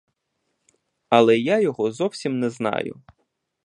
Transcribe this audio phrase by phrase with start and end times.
[1.09, 3.01] Але я його зовсім не знаю.